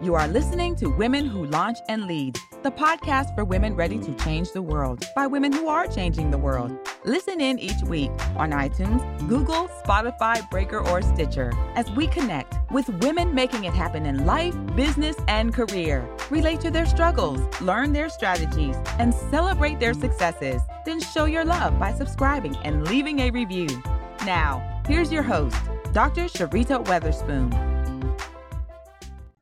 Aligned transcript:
You 0.00 0.14
are 0.14 0.28
listening 0.28 0.76
to 0.76 0.86
Women 0.86 1.26
Who 1.26 1.46
Launch 1.46 1.78
and 1.88 2.06
Lead, 2.06 2.38
the 2.62 2.70
podcast 2.70 3.34
for 3.34 3.44
women 3.44 3.74
ready 3.74 3.98
to 3.98 4.14
change 4.14 4.52
the 4.52 4.62
world 4.62 5.04
by 5.16 5.26
women 5.26 5.52
who 5.52 5.66
are 5.66 5.88
changing 5.88 6.30
the 6.30 6.38
world. 6.38 6.78
Listen 7.04 7.40
in 7.40 7.58
each 7.58 7.82
week 7.82 8.12
on 8.36 8.52
iTunes, 8.52 9.02
Google, 9.28 9.66
Spotify, 9.84 10.48
Breaker, 10.50 10.78
or 10.88 11.02
Stitcher 11.02 11.52
as 11.74 11.90
we 11.90 12.06
connect 12.06 12.54
with 12.70 12.88
women 13.02 13.34
making 13.34 13.64
it 13.64 13.74
happen 13.74 14.06
in 14.06 14.24
life, 14.24 14.54
business, 14.76 15.16
and 15.26 15.52
career. 15.52 16.08
Relate 16.30 16.60
to 16.60 16.70
their 16.70 16.86
struggles, 16.86 17.40
learn 17.60 17.92
their 17.92 18.08
strategies, 18.08 18.76
and 19.00 19.12
celebrate 19.12 19.80
their 19.80 19.94
successes. 19.94 20.62
Then 20.86 21.00
show 21.00 21.24
your 21.24 21.44
love 21.44 21.76
by 21.76 21.92
subscribing 21.92 22.56
and 22.62 22.86
leaving 22.86 23.18
a 23.18 23.30
review. 23.30 23.82
Now, 24.24 24.80
here's 24.86 25.10
your 25.10 25.24
host, 25.24 25.56
Dr. 25.92 26.26
Sharita 26.26 26.84
Weatherspoon. 26.84 27.77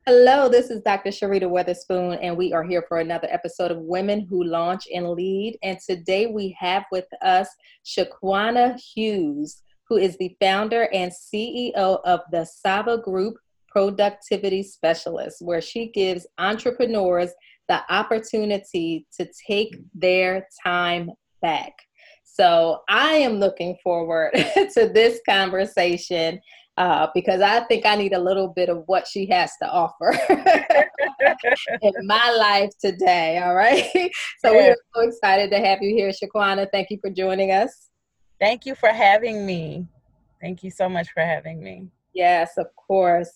Hello, 0.09 0.49
this 0.49 0.71
is 0.71 0.83
Dr. 0.83 1.11
Sharita 1.11 1.51
Weatherspoon, 1.51 2.21
and 2.23 2.37
we 2.37 2.53
are 2.53 2.63
here 2.63 2.85
for 2.87 3.01
another 3.01 3.27
episode 3.29 3.73
of 3.73 3.79
Women 3.79 4.21
Who 4.21 4.45
Launch 4.45 4.87
and 4.95 5.11
Lead. 5.11 5.59
And 5.65 5.81
today 5.85 6.27
we 6.27 6.57
have 6.61 6.85
with 6.93 7.09
us 7.23 7.49
Shaquana 7.85 8.81
Hughes, 8.81 9.65
who 9.89 9.97
is 9.97 10.17
the 10.19 10.37
founder 10.41 10.89
and 10.95 11.11
CEO 11.11 11.99
of 12.05 12.21
the 12.31 12.45
Sava 12.45 12.99
Group 12.99 13.35
Productivity 13.67 14.63
Specialist, 14.63 15.39
where 15.41 15.61
she 15.61 15.89
gives 15.89 16.25
entrepreneurs 16.39 17.33
the 17.67 17.81
opportunity 17.93 19.09
to 19.19 19.29
take 19.45 19.77
their 19.93 20.47
time 20.65 21.11
back. 21.43 21.73
So 22.23 22.83
I 22.89 23.15
am 23.15 23.41
looking 23.41 23.77
forward 23.83 24.35
to 24.75 24.89
this 24.89 25.19
conversation 25.29 26.41
uh, 26.77 27.09
because 27.15 27.41
I 27.41 27.61
think 27.61 27.87
I 27.87 27.95
need 27.97 28.13
a 28.13 28.19
little 28.19 28.49
bit 28.49 28.69
of 28.69 28.83
what 28.87 29.07
she 29.07 29.27
has 29.27 29.53
to 29.63 29.69
offer 29.69 30.13
in 31.83 31.93
my 32.07 32.31
life 32.39 32.71
today. 32.81 33.39
All 33.39 33.55
right. 33.55 33.85
So 34.45 34.53
yeah. 34.53 34.59
we 34.59 34.69
are 34.69 34.77
so 34.95 35.09
excited 35.09 35.51
to 35.51 35.59
have 35.59 35.83
you 35.83 35.95
here, 35.95 36.11
Shaquana. 36.11 36.69
Thank 36.71 36.91
you 36.91 36.99
for 37.01 37.11
joining 37.11 37.51
us. 37.51 37.89
Thank 38.39 38.67
you 38.67 38.75
for 38.75 38.91
having 38.91 39.47
me. 39.47 39.87
Thank 40.41 40.63
you 40.63 40.71
so 40.71 40.89
much 40.89 41.09
for 41.13 41.21
having 41.21 41.63
me. 41.63 41.89
Yes, 42.15 42.53
of 42.59 42.67
course. 42.77 43.31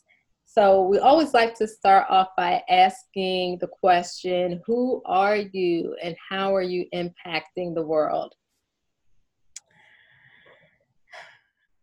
So 0.44 0.83
we 0.83 0.98
always 0.98 1.33
like 1.33 1.55
to 1.56 1.66
start 1.66 2.06
off 2.08 2.28
by 2.36 2.62
asking 2.68 3.58
the 3.61 3.68
question 3.68 4.61
Who 4.66 5.02
are 5.06 5.36
you 5.36 5.96
and 6.02 6.16
how 6.28 6.55
are 6.55 6.62
you 6.62 6.86
impacting 6.94 7.74
the 7.74 7.86
world? 7.86 8.34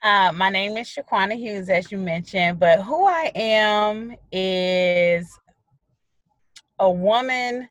Uh, 0.03 0.31
my 0.35 0.49
name 0.49 0.77
is 0.77 0.87
Shaquana 0.87 1.35
Hughes, 1.35 1.69
as 1.69 1.91
you 1.91 1.97
mentioned, 1.97 2.59
but 2.59 2.83
who 2.83 3.07
I 3.07 3.31
am 3.33 4.15
is 4.31 5.39
a 6.77 6.89
woman 6.89 7.67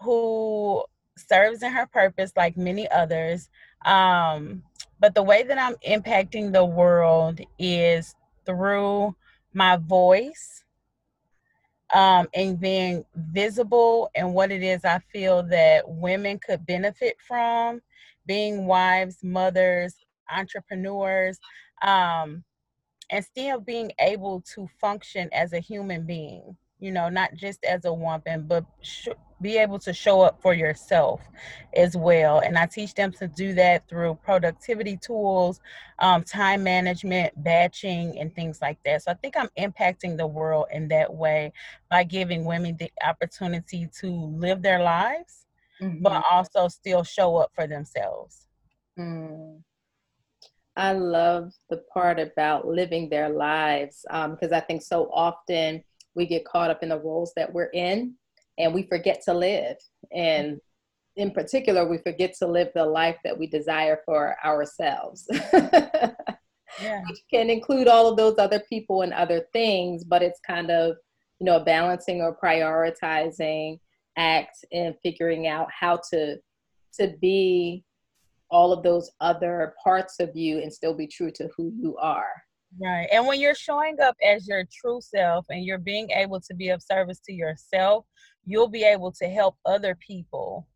who 0.00 0.82
serves 1.18 1.62
in 1.62 1.70
her 1.70 1.86
purpose 1.86 2.32
like 2.36 2.56
many 2.56 2.90
others. 2.90 3.50
Um, 3.84 4.62
but 4.98 5.14
the 5.14 5.22
way 5.22 5.42
that 5.42 5.58
I'm 5.58 5.74
impacting 5.86 6.52
the 6.52 6.64
world 6.64 7.40
is 7.58 8.14
through 8.46 9.14
my 9.52 9.76
voice 9.76 10.64
um, 11.92 12.28
and 12.32 12.58
being 12.58 13.04
visible 13.14 14.10
and 14.14 14.32
what 14.32 14.50
it 14.50 14.62
is 14.62 14.86
I 14.86 15.00
feel 15.12 15.42
that 15.44 15.86
women 15.86 16.38
could 16.38 16.64
benefit 16.64 17.16
from 17.26 17.82
being 18.24 18.64
wives, 18.66 19.18
mothers, 19.22 19.96
entrepreneurs, 20.36 21.38
um, 21.82 22.44
and 23.10 23.24
still 23.24 23.60
being 23.60 23.92
able 24.00 24.42
to 24.54 24.68
function 24.80 25.28
as 25.32 25.52
a 25.52 25.58
human 25.58 26.06
being, 26.06 26.56
you 26.80 26.90
know, 26.90 27.08
not 27.08 27.34
just 27.34 27.62
as 27.64 27.84
a 27.84 27.92
woman, 27.92 28.46
but 28.48 28.64
sh- 28.80 29.08
be 29.42 29.58
able 29.58 29.78
to 29.80 29.92
show 29.92 30.22
up 30.22 30.40
for 30.40 30.54
yourself 30.54 31.20
as 31.74 31.96
well. 31.96 32.38
And 32.38 32.56
I 32.56 32.66
teach 32.66 32.94
them 32.94 33.12
to 33.12 33.26
do 33.28 33.52
that 33.54 33.86
through 33.88 34.14
productivity 34.24 34.96
tools, 34.96 35.60
um, 35.98 36.22
time 36.22 36.62
management, 36.62 37.34
batching, 37.42 38.18
and 38.18 38.34
things 38.34 38.62
like 38.62 38.78
that. 38.84 39.02
So 39.02 39.10
I 39.10 39.14
think 39.14 39.36
I'm 39.36 39.50
impacting 39.58 40.16
the 40.16 40.26
world 40.26 40.66
in 40.72 40.88
that 40.88 41.12
way 41.12 41.52
by 41.90 42.04
giving 42.04 42.44
women 42.44 42.76
the 42.78 42.90
opportunity 43.06 43.88
to 44.00 44.06
live 44.08 44.62
their 44.62 44.82
lives, 44.82 45.46
mm-hmm. 45.80 46.02
but 46.02 46.24
also 46.30 46.68
still 46.68 47.02
show 47.02 47.36
up 47.36 47.50
for 47.54 47.66
themselves. 47.66 48.46
Mm. 48.98 49.62
I 50.76 50.92
love 50.92 51.52
the 51.68 51.82
part 51.92 52.18
about 52.18 52.66
living 52.66 53.08
their 53.08 53.28
lives 53.28 54.04
because 54.08 54.52
um, 54.52 54.54
I 54.54 54.60
think 54.60 54.82
so 54.82 55.10
often 55.12 55.82
we 56.14 56.26
get 56.26 56.44
caught 56.44 56.70
up 56.70 56.82
in 56.82 56.88
the 56.88 57.00
roles 57.00 57.32
that 57.36 57.52
we're 57.52 57.70
in 57.72 58.14
and 58.58 58.72
we 58.72 58.84
forget 58.84 59.22
to 59.24 59.34
live. 59.34 59.76
And 60.12 60.60
in 61.16 61.30
particular, 61.30 61.86
we 61.86 61.98
forget 61.98 62.34
to 62.38 62.46
live 62.46 62.68
the 62.74 62.84
life 62.84 63.16
that 63.24 63.38
we 63.38 63.46
desire 63.46 64.00
for 64.04 64.36
ourselves. 64.44 65.26
yeah. 65.52 67.02
Which 67.08 67.20
can 67.30 67.50
include 67.50 67.88
all 67.88 68.08
of 68.08 68.16
those 68.16 68.38
other 68.38 68.62
people 68.68 69.02
and 69.02 69.12
other 69.12 69.46
things, 69.52 70.04
but 70.04 70.22
it's 70.22 70.40
kind 70.46 70.70
of, 70.70 70.96
you 71.38 71.44
know, 71.44 71.60
balancing 71.60 72.22
or 72.22 72.36
prioritizing 72.42 73.78
act 74.16 74.64
and 74.72 74.94
figuring 75.02 75.46
out 75.46 75.68
how 75.70 76.00
to 76.10 76.36
to 76.94 77.14
be 77.20 77.82
all 78.52 78.72
of 78.72 78.82
those 78.82 79.10
other 79.20 79.74
parts 79.82 80.20
of 80.20 80.36
you 80.36 80.58
and 80.58 80.72
still 80.72 80.94
be 80.94 81.06
true 81.06 81.30
to 81.32 81.48
who 81.56 81.72
you 81.74 81.96
are. 81.96 82.30
Right. 82.80 83.08
And 83.12 83.26
when 83.26 83.40
you're 83.40 83.54
showing 83.54 84.00
up 84.00 84.16
as 84.24 84.46
your 84.46 84.64
true 84.72 85.00
self 85.00 85.46
and 85.50 85.64
you're 85.64 85.78
being 85.78 86.10
able 86.10 86.40
to 86.40 86.54
be 86.54 86.68
of 86.68 86.82
service 86.82 87.20
to 87.26 87.32
yourself, 87.32 88.06
you'll 88.44 88.68
be 88.68 88.84
able 88.84 89.12
to 89.12 89.26
help 89.26 89.56
other 89.66 89.96
people. 90.06 90.68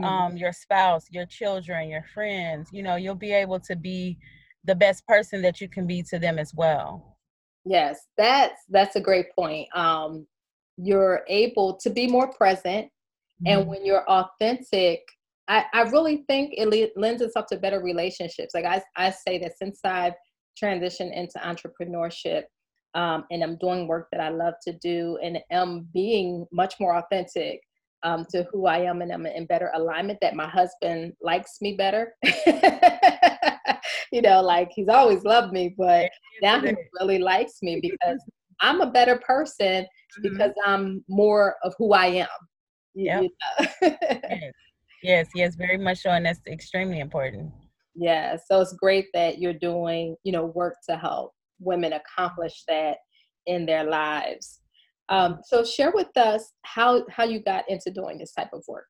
Mm-hmm. 0.00 0.10
Um, 0.10 0.36
your 0.36 0.52
spouse, 0.52 1.06
your 1.10 1.26
children, 1.26 1.88
your 1.88 2.04
friends, 2.12 2.68
you 2.72 2.82
know, 2.82 2.96
you'll 2.96 3.14
be 3.14 3.32
able 3.32 3.60
to 3.60 3.76
be 3.76 4.18
the 4.64 4.74
best 4.74 5.06
person 5.06 5.40
that 5.42 5.60
you 5.60 5.68
can 5.68 5.86
be 5.86 6.02
to 6.04 6.18
them 6.18 6.38
as 6.38 6.52
well. 6.54 7.16
Yes, 7.64 8.00
that's 8.18 8.60
that's 8.70 8.96
a 8.96 9.00
great 9.00 9.26
point. 9.38 9.68
Um, 9.74 10.26
you're 10.76 11.22
able 11.28 11.76
to 11.76 11.90
be 11.90 12.08
more 12.08 12.32
present 12.32 12.86
mm-hmm. 12.86 13.46
and 13.46 13.68
when 13.68 13.86
you're 13.86 14.08
authentic 14.08 15.00
I, 15.48 15.64
I 15.72 15.82
really 15.82 16.24
think 16.28 16.54
it 16.56 16.92
lends 16.96 17.20
itself 17.22 17.46
to 17.46 17.58
better 17.58 17.80
relationships. 17.80 18.54
Like 18.54 18.64
I, 18.64 18.82
I 18.96 19.10
say 19.10 19.38
that 19.38 19.58
since 19.58 19.80
I've 19.84 20.14
transitioned 20.62 21.14
into 21.14 21.38
entrepreneurship 21.38 22.44
um, 22.94 23.24
and 23.30 23.42
I'm 23.42 23.56
doing 23.58 23.86
work 23.86 24.08
that 24.12 24.20
I 24.20 24.30
love 24.30 24.54
to 24.66 24.72
do 24.80 25.18
and 25.22 25.38
am 25.50 25.88
being 25.92 26.46
much 26.52 26.74
more 26.80 26.96
authentic 26.96 27.60
um, 28.04 28.24
to 28.30 28.46
who 28.52 28.66
I 28.66 28.78
am 28.78 29.02
and 29.02 29.12
I'm 29.12 29.26
in 29.26 29.46
better 29.46 29.70
alignment, 29.74 30.18
that 30.20 30.36
my 30.36 30.48
husband 30.48 31.14
likes 31.22 31.58
me 31.60 31.74
better. 31.76 32.14
you 34.12 34.22
know, 34.22 34.42
like 34.42 34.70
he's 34.74 34.88
always 34.88 35.24
loved 35.24 35.52
me, 35.52 35.74
but 35.76 36.10
now 36.42 36.60
he 36.60 36.74
really 37.00 37.18
likes 37.18 37.62
me 37.62 37.80
because 37.80 38.22
I'm 38.60 38.80
a 38.80 38.90
better 38.90 39.20
person 39.26 39.84
mm-hmm. 39.84 40.22
because 40.22 40.52
I'm 40.64 41.04
more 41.08 41.56
of 41.64 41.74
who 41.78 41.92
I 41.92 42.06
am. 42.06 42.28
Yeah. 42.94 43.22
You 43.82 43.90
know? 43.90 44.50
Yes, 45.04 45.28
yes, 45.34 45.54
very 45.54 45.76
much 45.76 45.98
so, 45.98 46.08
and 46.08 46.24
that's 46.24 46.40
extremely 46.46 47.00
important. 47.00 47.52
Yeah, 47.94 48.38
so 48.42 48.62
it's 48.62 48.72
great 48.72 49.08
that 49.12 49.38
you're 49.38 49.52
doing, 49.52 50.16
you 50.24 50.32
know, 50.32 50.46
work 50.46 50.76
to 50.88 50.96
help 50.96 51.32
women 51.60 51.92
accomplish 51.92 52.64
that 52.68 52.96
in 53.44 53.66
their 53.66 53.84
lives. 53.84 54.62
Um, 55.10 55.40
so 55.44 55.62
share 55.62 55.92
with 55.94 56.16
us 56.16 56.52
how 56.62 57.04
how 57.10 57.24
you 57.24 57.40
got 57.40 57.68
into 57.68 57.90
doing 57.90 58.16
this 58.16 58.32
type 58.32 58.48
of 58.54 58.64
work. 58.66 58.86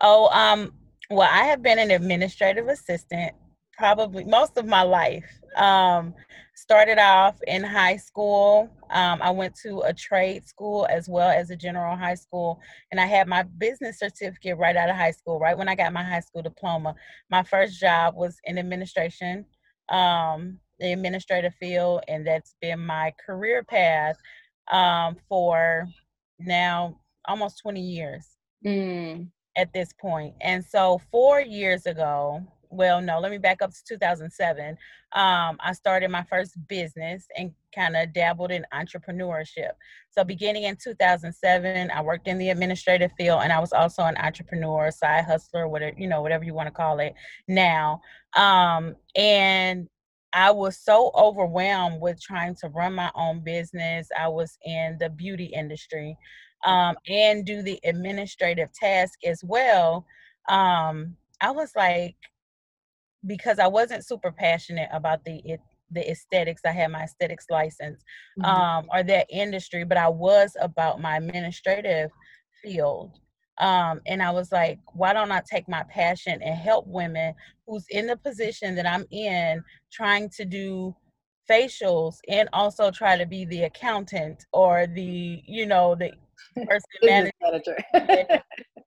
Oh, 0.00 0.28
um, 0.28 0.72
well, 1.10 1.28
I 1.28 1.46
have 1.46 1.60
been 1.60 1.80
an 1.80 1.90
administrative 1.90 2.68
assistant 2.68 3.34
probably 3.76 4.22
most 4.22 4.56
of 4.56 4.64
my 4.64 4.82
life. 4.82 5.28
Um, 5.56 6.14
started 6.54 6.98
off 6.98 7.36
in 7.46 7.62
high 7.62 7.96
school. 7.96 8.70
Um, 8.90 9.20
I 9.20 9.30
went 9.30 9.54
to 9.56 9.80
a 9.80 9.92
trade 9.92 10.46
school 10.46 10.86
as 10.88 11.08
well 11.08 11.30
as 11.30 11.50
a 11.50 11.56
general 11.56 11.96
high 11.96 12.14
school, 12.14 12.60
and 12.90 13.00
I 13.00 13.06
had 13.06 13.28
my 13.28 13.42
business 13.42 13.98
certificate 13.98 14.56
right 14.56 14.76
out 14.76 14.88
of 14.88 14.96
high 14.96 15.10
school. 15.10 15.38
Right 15.38 15.56
when 15.56 15.68
I 15.68 15.74
got 15.74 15.92
my 15.92 16.02
high 16.02 16.20
school 16.20 16.42
diploma, 16.42 16.94
my 17.30 17.42
first 17.42 17.78
job 17.80 18.14
was 18.14 18.38
in 18.44 18.58
administration, 18.58 19.44
um, 19.90 20.58
the 20.78 20.92
administrative 20.92 21.54
field, 21.54 22.02
and 22.08 22.26
that's 22.26 22.54
been 22.60 22.80
my 22.80 23.12
career 23.24 23.62
path 23.64 24.16
um, 24.70 25.16
for 25.28 25.88
now 26.38 26.98
almost 27.26 27.60
20 27.62 27.80
years. 27.80 28.26
Mm. 28.64 29.28
At 29.56 29.72
this 29.72 29.92
point. 30.00 30.34
And 30.40 30.64
so, 30.64 31.00
four 31.12 31.40
years 31.40 31.86
ago, 31.86 32.42
well, 32.74 33.00
no, 33.00 33.20
let 33.20 33.30
me 33.30 33.38
back 33.38 33.62
up 33.62 33.70
to 33.70 33.84
2007. 33.88 34.70
Um, 35.12 35.56
I 35.60 35.72
started 35.72 36.10
my 36.10 36.24
first 36.24 36.54
business 36.68 37.26
and 37.36 37.52
kind 37.74 37.96
of 37.96 38.12
dabbled 38.12 38.50
in 38.50 38.66
entrepreneurship. 38.74 39.72
So, 40.10 40.24
beginning 40.24 40.64
in 40.64 40.76
2007, 40.76 41.90
I 41.90 42.02
worked 42.02 42.28
in 42.28 42.38
the 42.38 42.50
administrative 42.50 43.12
field, 43.16 43.40
and 43.42 43.52
I 43.52 43.60
was 43.60 43.72
also 43.72 44.02
an 44.02 44.16
entrepreneur, 44.16 44.90
side 44.90 45.24
hustler, 45.24 45.68
whatever 45.68 45.96
you 45.98 46.08
know, 46.08 46.22
whatever 46.22 46.44
you 46.44 46.54
want 46.54 46.66
to 46.66 46.72
call 46.72 46.98
it 47.00 47.14
now. 47.48 48.00
Um, 48.36 48.96
and 49.14 49.88
I 50.32 50.50
was 50.50 50.78
so 50.78 51.12
overwhelmed 51.14 52.00
with 52.00 52.20
trying 52.20 52.56
to 52.56 52.68
run 52.68 52.94
my 52.94 53.10
own 53.14 53.40
business. 53.44 54.08
I 54.18 54.26
was 54.28 54.58
in 54.64 54.96
the 54.98 55.08
beauty 55.08 55.44
industry 55.44 56.18
um, 56.64 56.96
and 57.08 57.44
do 57.44 57.62
the 57.62 57.78
administrative 57.84 58.72
task 58.72 59.20
as 59.24 59.42
well. 59.44 60.04
Um, 60.48 61.16
I 61.40 61.52
was 61.52 61.72
like, 61.76 62.16
because 63.26 63.58
I 63.58 63.66
wasn't 63.66 64.06
super 64.06 64.32
passionate 64.32 64.88
about 64.92 65.24
the 65.24 65.40
it, 65.44 65.60
the 65.90 66.10
aesthetics. 66.10 66.62
I 66.64 66.70
had 66.70 66.90
my 66.90 67.02
aesthetics 67.02 67.46
license 67.50 68.02
mm-hmm. 68.38 68.44
um, 68.44 68.86
or 68.92 69.02
that 69.02 69.26
industry, 69.30 69.84
but 69.84 69.96
I 69.96 70.08
was 70.08 70.56
about 70.60 71.00
my 71.00 71.16
administrative 71.16 72.10
field. 72.62 73.18
Um, 73.58 74.00
and 74.06 74.22
I 74.22 74.30
was 74.30 74.50
like, 74.50 74.80
why 74.94 75.12
don't 75.12 75.30
I 75.30 75.40
take 75.48 75.68
my 75.68 75.84
passion 75.84 76.42
and 76.42 76.58
help 76.58 76.86
women 76.88 77.34
who's 77.66 77.86
in 77.90 78.08
the 78.08 78.16
position 78.16 78.74
that 78.74 78.86
I'm 78.86 79.04
in, 79.10 79.62
trying 79.92 80.28
to 80.30 80.44
do 80.44 80.94
facials 81.48 82.16
and 82.28 82.48
also 82.52 82.90
try 82.90 83.16
to 83.16 83.26
be 83.26 83.44
the 83.44 83.64
accountant 83.64 84.44
or 84.52 84.86
the, 84.86 85.40
you 85.46 85.66
know, 85.66 85.94
the 85.94 86.10
person 86.66 87.30
manager, 87.44 87.76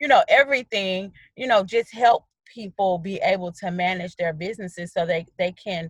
you 0.01 0.07
know, 0.07 0.23
everything, 0.27 1.11
you 1.37 1.47
know, 1.47 1.63
just 1.63 1.93
help 1.93 2.25
people 2.53 2.97
be 2.97 3.17
able 3.23 3.51
to 3.51 3.71
manage 3.71 4.15
their 4.15 4.33
businesses 4.33 4.91
so 4.93 5.05
they, 5.05 5.25
they 5.37 5.51
can 5.51 5.89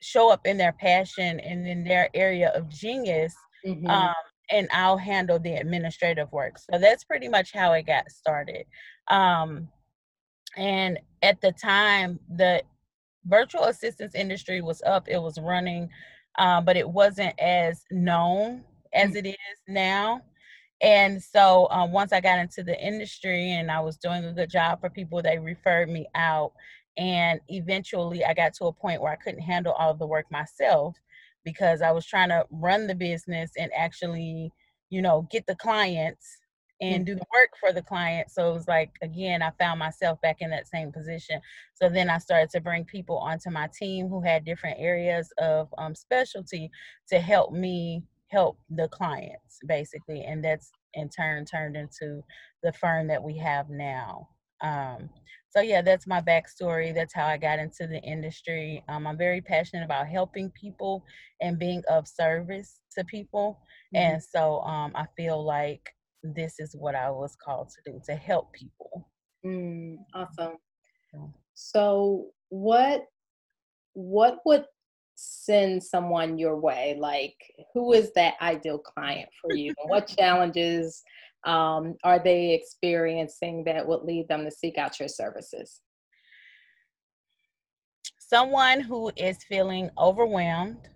show 0.00 0.30
up 0.30 0.46
in 0.46 0.56
their 0.56 0.72
passion 0.72 1.40
and 1.40 1.66
in 1.66 1.84
their 1.84 2.08
area 2.14 2.50
of 2.54 2.68
genius 2.68 3.34
mm-hmm. 3.66 3.86
um, 3.86 4.14
and 4.50 4.68
I'll 4.72 4.96
handle 4.96 5.38
the 5.38 5.54
administrative 5.54 6.30
work. 6.32 6.58
So 6.58 6.78
that's 6.78 7.04
pretty 7.04 7.28
much 7.28 7.52
how 7.52 7.72
it 7.72 7.86
got 7.86 8.10
started. 8.10 8.64
Um, 9.08 9.68
and 10.56 10.98
at 11.22 11.40
the 11.40 11.52
time, 11.52 12.18
the 12.36 12.62
virtual 13.26 13.64
assistance 13.64 14.14
industry 14.14 14.60
was 14.60 14.82
up, 14.84 15.08
it 15.08 15.20
was 15.20 15.38
running, 15.38 15.88
uh, 16.38 16.60
but 16.60 16.76
it 16.76 16.88
wasn't 16.88 17.38
as 17.38 17.84
known 17.90 18.64
as 18.92 19.10
mm. 19.10 19.16
it 19.16 19.28
is 19.28 19.36
now. 19.68 20.22
And 20.82 21.22
so 21.22 21.68
um, 21.70 21.92
once 21.92 22.12
I 22.12 22.20
got 22.20 22.38
into 22.38 22.62
the 22.62 22.78
industry 22.80 23.52
and 23.52 23.70
I 23.70 23.80
was 23.80 23.96
doing 23.98 24.24
a 24.24 24.32
good 24.32 24.50
job 24.50 24.80
for 24.80 24.90
people, 24.90 25.20
they 25.22 25.38
referred 25.38 25.90
me 25.90 26.06
out. 26.14 26.52
And 26.96 27.40
eventually 27.48 28.24
I 28.24 28.34
got 28.34 28.54
to 28.54 28.66
a 28.66 28.72
point 28.72 29.00
where 29.02 29.12
I 29.12 29.16
couldn't 29.16 29.42
handle 29.42 29.72
all 29.72 29.94
the 29.94 30.06
work 30.06 30.26
myself 30.30 30.96
because 31.44 31.82
I 31.82 31.90
was 31.92 32.06
trying 32.06 32.30
to 32.30 32.46
run 32.50 32.86
the 32.86 32.94
business 32.94 33.52
and 33.58 33.70
actually, 33.76 34.52
you 34.90 35.02
know, 35.02 35.26
get 35.30 35.46
the 35.46 35.56
clients 35.56 36.38
and 36.80 37.04
do 37.04 37.14
the 37.14 37.26
work 37.34 37.50
for 37.60 37.72
the 37.72 37.82
client. 37.82 38.30
So 38.30 38.50
it 38.50 38.54
was 38.54 38.66
like, 38.66 38.90
again, 39.02 39.42
I 39.42 39.50
found 39.58 39.78
myself 39.78 40.20
back 40.22 40.38
in 40.40 40.50
that 40.50 40.66
same 40.66 40.92
position. 40.92 41.40
So 41.74 41.90
then 41.90 42.08
I 42.08 42.18
started 42.18 42.50
to 42.50 42.60
bring 42.60 42.84
people 42.84 43.18
onto 43.18 43.50
my 43.50 43.68
team 43.76 44.08
who 44.08 44.22
had 44.22 44.46
different 44.46 44.78
areas 44.80 45.30
of 45.38 45.68
um, 45.76 45.94
specialty 45.94 46.70
to 47.08 47.20
help 47.20 47.52
me 47.52 48.02
help 48.30 48.58
the 48.70 48.88
clients, 48.88 49.58
basically. 49.66 50.24
And 50.24 50.44
that's 50.44 50.70
in 50.94 51.08
turn 51.08 51.44
turned 51.44 51.76
into 51.76 52.22
the 52.62 52.72
firm 52.72 53.08
that 53.08 53.22
we 53.22 53.36
have 53.38 53.68
now. 53.70 54.28
Um, 54.62 55.10
so 55.50 55.60
yeah, 55.60 55.82
that's 55.82 56.06
my 56.06 56.20
backstory. 56.20 56.94
That's 56.94 57.14
how 57.14 57.26
I 57.26 57.36
got 57.36 57.58
into 57.58 57.86
the 57.86 58.00
industry. 58.02 58.84
Um, 58.88 59.06
I'm 59.06 59.18
very 59.18 59.40
passionate 59.40 59.84
about 59.84 60.06
helping 60.06 60.50
people 60.50 61.04
and 61.40 61.58
being 61.58 61.82
of 61.90 62.06
service 62.06 62.80
to 62.96 63.04
people. 63.04 63.60
Mm-hmm. 63.94 64.12
And 64.12 64.22
so 64.22 64.60
um, 64.60 64.92
I 64.94 65.06
feel 65.16 65.44
like 65.44 65.82
this 66.22 66.60
is 66.60 66.76
what 66.78 66.94
I 66.94 67.10
was 67.10 67.36
called 67.42 67.70
to 67.70 67.92
do 67.92 68.00
to 68.06 68.14
help 68.14 68.52
people. 68.52 69.08
Mm, 69.44 69.96
awesome. 70.14 70.56
So 71.54 72.26
what 72.50 73.06
what 73.94 74.38
would 74.44 74.64
send 75.20 75.82
someone 75.82 76.38
your 76.38 76.56
way? 76.58 76.96
Like 76.98 77.34
who 77.74 77.92
is 77.92 78.12
that 78.14 78.34
ideal 78.40 78.78
client 78.78 79.28
for 79.40 79.54
you? 79.54 79.74
what 79.84 80.08
challenges 80.18 81.02
um, 81.44 81.96
are 82.04 82.18
they 82.18 82.54
experiencing 82.54 83.64
that 83.64 83.86
would 83.86 84.02
lead 84.02 84.28
them 84.28 84.44
to 84.44 84.50
seek 84.50 84.78
out 84.78 84.98
your 84.98 85.08
services? 85.08 85.80
Someone 88.18 88.80
who 88.80 89.10
is 89.16 89.42
feeling 89.44 89.90
overwhelmed, 89.98 90.88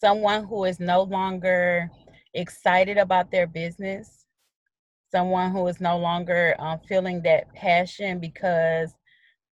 someone 0.00 0.44
who 0.44 0.64
is 0.64 0.78
no 0.78 1.02
longer 1.02 1.90
excited 2.34 2.98
about 2.98 3.30
their 3.30 3.46
business, 3.46 4.26
someone 5.10 5.50
who 5.50 5.66
is 5.66 5.80
no 5.80 5.96
longer 5.98 6.54
um, 6.58 6.78
feeling 6.88 7.22
that 7.22 7.52
passion 7.54 8.18
because 8.18 8.94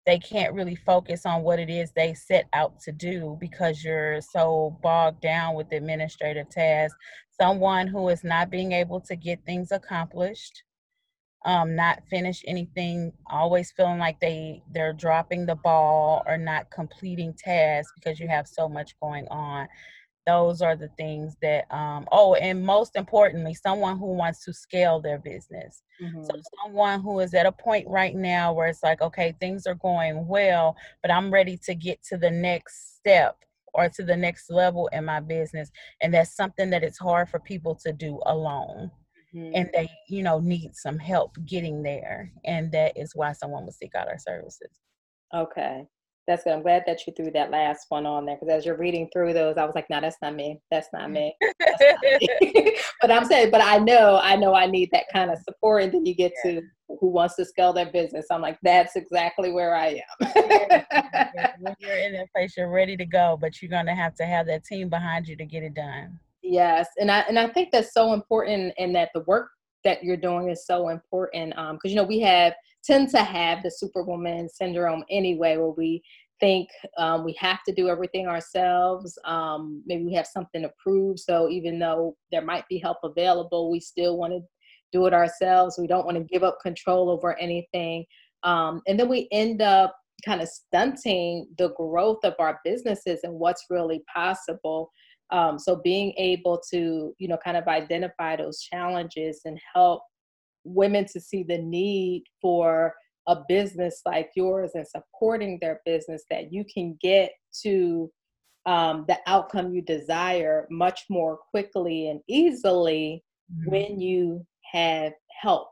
they 0.05 0.19
can't 0.19 0.53
really 0.53 0.75
focus 0.75 1.25
on 1.25 1.44
what 1.44 1.59
it 1.59 1.69
is 1.69 1.91
they 1.91 2.13
set 2.13 2.45
out 2.53 2.79
to 2.81 2.91
do 2.91 3.38
because 3.39 3.83
you're 3.83 4.21
so 4.21 4.77
bogged 4.83 5.21
down 5.21 5.55
with 5.55 5.71
administrative 5.71 6.50
tasks. 6.50 6.97
Someone 7.29 7.88
who 7.88 8.09
is 8.09 8.23
not 8.23 8.50
being 8.50 8.73
able 8.73 9.00
to 9.01 9.15
get 9.15 9.45
things 9.45 9.71
accomplished, 9.71 10.63
um, 11.45 11.75
not 11.75 12.03
finish 12.09 12.44
anything, 12.47 13.13
always 13.27 13.71
feeling 13.71 14.00
like 14.00 14.19
they 14.19 14.61
they're 14.73 14.94
dropping 14.94 15.45
the 15.45 15.55
ball 15.55 16.23
or 16.27 16.38
not 16.38 16.69
completing 16.71 17.33
tasks 17.33 17.91
because 17.95 18.19
you 18.19 18.27
have 18.27 18.47
so 18.47 18.69
much 18.69 18.95
going 19.01 19.27
on 19.29 19.67
those 20.25 20.61
are 20.61 20.75
the 20.75 20.89
things 20.97 21.35
that 21.41 21.65
um 21.73 22.07
oh 22.11 22.33
and 22.35 22.65
most 22.65 22.95
importantly 22.95 23.53
someone 23.53 23.97
who 23.97 24.13
wants 24.13 24.43
to 24.43 24.53
scale 24.53 24.99
their 25.01 25.19
business 25.19 25.83
mm-hmm. 26.01 26.23
so 26.23 26.41
someone 26.63 27.01
who 27.01 27.19
is 27.19 27.33
at 27.33 27.45
a 27.45 27.51
point 27.51 27.87
right 27.87 28.15
now 28.15 28.53
where 28.53 28.67
it's 28.67 28.83
like 28.83 29.01
okay 29.01 29.35
things 29.39 29.65
are 29.65 29.75
going 29.75 30.27
well 30.27 30.75
but 31.01 31.11
i'm 31.11 31.31
ready 31.31 31.57
to 31.57 31.75
get 31.75 32.01
to 32.03 32.17
the 32.17 32.31
next 32.31 32.97
step 32.97 33.37
or 33.73 33.89
to 33.89 34.03
the 34.03 34.15
next 34.15 34.49
level 34.49 34.87
in 34.93 35.03
my 35.05 35.19
business 35.19 35.71
and 36.01 36.13
that's 36.13 36.35
something 36.35 36.69
that 36.69 36.83
it's 36.83 36.99
hard 36.99 37.27
for 37.29 37.39
people 37.39 37.75
to 37.75 37.91
do 37.91 38.19
alone 38.25 38.89
mm-hmm. 39.35 39.51
and 39.53 39.69
they 39.73 39.89
you 40.07 40.23
know 40.23 40.39
need 40.39 40.75
some 40.75 40.97
help 40.97 41.35
getting 41.45 41.83
there 41.83 42.31
and 42.45 42.71
that 42.71 42.95
is 42.95 43.11
why 43.15 43.31
someone 43.33 43.65
would 43.65 43.73
seek 43.73 43.95
out 43.95 44.07
our 44.07 44.19
services 44.19 44.79
okay 45.33 45.85
that's 46.27 46.43
good. 46.43 46.53
I'm 46.53 46.61
glad 46.61 46.83
that 46.87 47.05
you 47.05 47.13
threw 47.13 47.31
that 47.31 47.51
last 47.51 47.85
one 47.89 48.05
on 48.05 48.25
there 48.25 48.35
because 48.35 48.53
as 48.53 48.65
you're 48.65 48.77
reading 48.77 49.09
through 49.11 49.33
those, 49.33 49.57
I 49.57 49.65
was 49.65 49.75
like, 49.75 49.89
no, 49.89 49.99
that's 49.99 50.17
not 50.21 50.35
me. 50.35 50.59
That's 50.71 50.87
not 50.93 51.11
me. 51.11 51.35
That's 51.59 51.81
not 51.81 52.21
me. 52.21 52.77
but 53.01 53.11
I'm 53.11 53.25
saying, 53.25 53.51
but 53.51 53.61
I 53.61 53.77
know, 53.77 54.19
I 54.21 54.35
know 54.35 54.53
I 54.53 54.65
need 54.65 54.89
that 54.93 55.05
kind 55.11 55.31
of 55.31 55.39
support. 55.39 55.83
And 55.83 55.93
then 55.93 56.05
you 56.05 56.15
get 56.15 56.31
yeah. 56.45 56.51
to 56.51 56.61
who 56.99 57.07
wants 57.07 57.35
to 57.35 57.45
scale 57.45 57.73
their 57.73 57.91
business. 57.91 58.27
I'm 58.31 58.41
like, 58.41 58.57
that's 58.63 58.95
exactly 58.95 59.51
where 59.51 59.75
I 59.75 60.01
am. 60.21 60.31
when 61.59 61.75
you're 61.79 61.97
in 61.97 62.13
that 62.13 62.31
place, 62.33 62.55
you're 62.57 62.69
ready 62.69 62.95
to 62.97 63.05
go, 63.05 63.37
but 63.39 63.61
you're 63.61 63.69
going 63.69 63.85
to 63.87 63.95
have 63.95 64.15
to 64.15 64.25
have 64.25 64.45
that 64.47 64.63
team 64.63 64.89
behind 64.89 65.27
you 65.27 65.35
to 65.35 65.45
get 65.45 65.63
it 65.63 65.73
done. 65.73 66.19
Yes. 66.41 66.87
And 66.99 67.09
I, 67.09 67.21
and 67.21 67.39
I 67.39 67.49
think 67.49 67.71
that's 67.71 67.93
so 67.93 68.13
important 68.13 68.73
and 68.77 68.95
that 68.95 69.09
the 69.13 69.21
work 69.21 69.50
that 69.83 70.03
you're 70.03 70.17
doing 70.17 70.50
is 70.50 70.65
so 70.65 70.89
important. 70.89 71.57
Um, 71.57 71.77
cause 71.81 71.91
you 71.91 71.95
know, 71.95 72.03
we 72.03 72.19
have, 72.21 72.53
tend 72.83 73.09
to 73.09 73.23
have 73.23 73.63
the 73.63 73.71
superwoman 73.71 74.49
syndrome 74.49 75.03
anyway, 75.09 75.57
where 75.57 75.69
we 75.69 76.03
think 76.39 76.67
um, 76.97 77.23
we 77.23 77.33
have 77.39 77.59
to 77.63 77.73
do 77.73 77.87
everything 77.87 78.27
ourselves. 78.27 79.17
Um, 79.25 79.81
maybe 79.85 80.03
we 80.03 80.13
have 80.13 80.27
something 80.27 80.61
to 80.63 80.71
prove. 80.81 81.19
So 81.19 81.49
even 81.49 81.79
though 81.79 82.17
there 82.31 82.41
might 82.41 82.67
be 82.67 82.77
help 82.77 82.97
available, 83.03 83.71
we 83.71 83.79
still 83.79 84.17
want 84.17 84.33
to 84.33 84.41
do 84.91 85.05
it 85.05 85.13
ourselves. 85.13 85.77
We 85.79 85.87
don't 85.87 86.05
want 86.05 86.17
to 86.17 86.23
give 86.23 86.43
up 86.43 86.57
control 86.61 87.09
over 87.09 87.37
anything. 87.39 88.05
Um, 88.43 88.81
and 88.87 88.99
then 88.99 89.07
we 89.07 89.29
end 89.31 89.61
up 89.61 89.95
kind 90.25 90.41
of 90.41 90.49
stunting 90.49 91.47
the 91.57 91.69
growth 91.75 92.19
of 92.23 92.33
our 92.39 92.59
businesses 92.63 93.21
and 93.23 93.33
what's 93.33 93.65
really 93.69 94.03
possible. 94.13 94.91
Um, 95.31 95.57
so 95.57 95.81
being 95.83 96.13
able 96.17 96.61
to, 96.71 97.13
you 97.17 97.27
know, 97.27 97.37
kind 97.43 97.57
of 97.57 97.67
identify 97.67 98.35
those 98.35 98.59
challenges 98.61 99.41
and 99.45 99.59
help 99.73 100.03
women 100.63 101.05
to 101.05 101.20
see 101.20 101.43
the 101.43 101.58
need 101.58 102.24
for 102.41 102.93
a 103.27 103.38
business 103.48 104.01
like 104.05 104.29
yours 104.36 104.72
and 104.74 104.86
supporting 104.88 105.58
their 105.62 105.82
business 105.86 106.24
that 106.29 106.51
you 106.51 106.65
can 106.72 106.98
get 107.01 107.32
to 107.62 108.12
um, 108.65 109.05
the 109.08 109.17
outcome 109.27 109.74
you 109.74 109.82
desire 109.82 110.67
much 110.70 111.03
more 111.10 111.38
quickly 111.51 112.10
and 112.10 112.22
easily 112.27 113.24
mm-hmm. 113.51 113.72
when 113.72 114.00
you 114.00 114.46
have 114.72 115.13
help. 115.41 115.70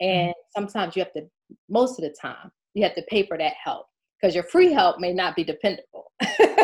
And 0.00 0.30
mm-hmm. 0.30 0.60
sometimes 0.60 0.96
you 0.96 1.02
have 1.02 1.12
to, 1.14 1.22
most 1.68 1.98
of 1.98 2.04
the 2.04 2.14
time, 2.20 2.50
you 2.74 2.82
have 2.82 2.94
to 2.94 3.02
pay 3.08 3.26
for 3.26 3.38
that 3.38 3.54
help 3.62 3.86
because 4.20 4.34
your 4.34 4.44
free 4.44 4.72
help 4.72 4.98
may 4.98 5.12
not 5.12 5.36
be 5.36 5.44
dependable. 5.44 6.12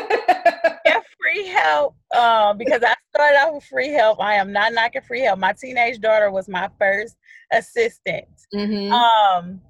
free 1.33 1.47
help. 1.47 1.97
Um, 2.17 2.59
because 2.59 2.83
I 2.83 2.95
started 3.15 3.39
out 3.39 3.55
with 3.55 3.65
free 3.65 3.89
help. 3.89 4.21
I 4.21 4.35
am 4.35 4.53
not 4.53 4.73
knocking 4.73 5.03
free 5.03 5.23
help. 5.23 5.39
My 5.39 5.53
teenage 5.53 6.01
daughter 6.01 6.31
was 6.31 6.49
my 6.49 6.69
first 6.79 7.17
assistant. 7.53 8.27
Mm-hmm. 8.55 8.93
Um, 8.93 9.61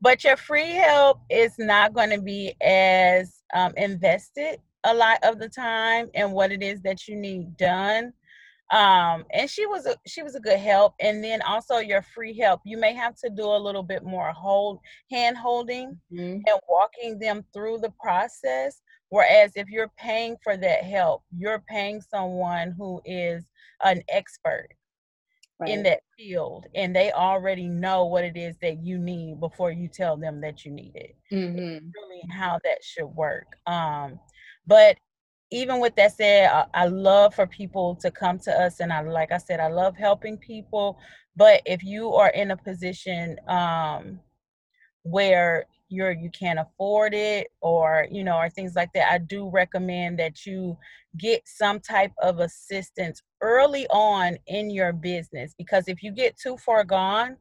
but 0.00 0.24
your 0.24 0.36
free 0.36 0.72
help 0.72 1.20
is 1.30 1.54
not 1.58 1.94
going 1.94 2.10
to 2.10 2.20
be 2.20 2.54
as 2.60 3.42
um, 3.54 3.72
invested 3.76 4.58
a 4.84 4.94
lot 4.94 5.18
of 5.22 5.38
the 5.38 5.48
time 5.48 6.08
in 6.14 6.32
what 6.32 6.50
it 6.50 6.62
is 6.62 6.82
that 6.82 7.06
you 7.06 7.16
need 7.16 7.56
done. 7.56 8.12
um 8.72 9.24
and 9.32 9.50
she 9.50 9.66
was 9.66 9.86
a 9.86 9.94
she 10.06 10.22
was 10.22 10.34
a 10.34 10.40
good 10.40 10.58
help 10.58 10.94
and 10.98 11.22
then 11.22 11.42
also 11.42 11.76
your 11.78 12.02
free 12.14 12.36
help 12.36 12.60
you 12.64 12.78
may 12.78 12.94
have 12.94 13.14
to 13.14 13.28
do 13.28 13.44
a 13.44 13.64
little 13.66 13.82
bit 13.82 14.02
more 14.02 14.32
hold 14.32 14.78
hand 15.10 15.36
holding 15.36 15.88
mm-hmm. 16.12 16.40
and 16.46 16.60
walking 16.68 17.18
them 17.18 17.44
through 17.52 17.78
the 17.78 17.92
process 18.00 18.80
whereas 19.12 19.52
if 19.56 19.68
you're 19.68 19.92
paying 19.98 20.36
for 20.42 20.56
that 20.56 20.82
help 20.84 21.22
you're 21.36 21.62
paying 21.68 22.00
someone 22.00 22.74
who 22.76 23.00
is 23.04 23.44
an 23.84 24.02
expert 24.08 24.68
right. 25.60 25.70
in 25.70 25.82
that 25.82 26.00
field 26.16 26.66
and 26.74 26.96
they 26.96 27.12
already 27.12 27.68
know 27.68 28.06
what 28.06 28.24
it 28.24 28.36
is 28.36 28.56
that 28.62 28.82
you 28.82 28.98
need 28.98 29.38
before 29.38 29.70
you 29.70 29.86
tell 29.86 30.16
them 30.16 30.40
that 30.40 30.64
you 30.64 30.72
need 30.72 30.92
it 30.94 31.16
mm-hmm. 31.32 31.58
really 31.58 32.22
how 32.30 32.58
that 32.64 32.82
should 32.82 33.06
work 33.06 33.56
um 33.66 34.18
but 34.66 34.96
even 35.52 35.80
with 35.80 35.94
that 35.96 36.16
said, 36.16 36.50
I, 36.50 36.64
I, 36.72 36.86
love 36.86 37.34
for 37.34 37.46
people 37.46 37.94
to 37.96 38.10
come 38.10 38.38
to 38.38 38.50
us, 38.50 38.80
and 38.80 38.90
I 38.90 39.02
like 39.02 39.32
I 39.32 39.36
said, 39.36 39.60
I 39.60 39.68
love 39.68 39.96
helping 39.98 40.38
people. 40.38 40.98
But 41.36 41.60
if 41.66 41.84
you 41.84 42.14
are 42.14 42.30
in 42.30 42.50
a 42.52 42.56
position 42.56 43.38
um, 43.48 44.18
where 45.02 45.66
you're 45.92 46.12
you 46.12 46.30
can't 46.30 46.58
afford 46.58 47.14
it, 47.14 47.48
or 47.60 48.06
you 48.10 48.24
know, 48.24 48.38
or 48.38 48.50
things 48.50 48.74
like 48.74 48.92
that, 48.94 49.12
I 49.12 49.18
do 49.18 49.48
recommend 49.48 50.18
that 50.18 50.46
you 50.46 50.76
get 51.18 51.42
some 51.46 51.78
type 51.78 52.12
of 52.22 52.40
assistance 52.40 53.22
early 53.40 53.86
on 53.88 54.38
in 54.46 54.70
your 54.70 54.92
business 54.92 55.54
because 55.58 55.84
if 55.86 56.02
you 56.02 56.10
get 56.10 56.36
too 56.36 56.56
far 56.56 56.84
gone, 56.84 57.36